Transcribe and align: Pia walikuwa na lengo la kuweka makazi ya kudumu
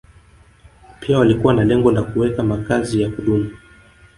Pia 0.99 1.17
walikuwa 1.19 1.53
na 1.53 1.63
lengo 1.65 1.91
la 1.91 2.03
kuweka 2.03 2.43
makazi 2.43 3.01
ya 3.01 3.09
kudumu 3.09 3.51